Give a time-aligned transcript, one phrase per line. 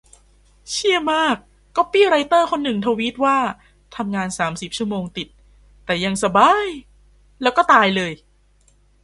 [0.71, 1.37] เชี่ยมาก
[1.75, 3.37] ก๊อปปี้ไรเตอร์คนนึงทวีตว่า
[3.95, 5.27] 'ทำงานสามสิบชั่วโมงติด
[5.85, 6.67] แต่ยังสบ๊าย!'
[7.41, 8.11] แล้วก็ตายเลย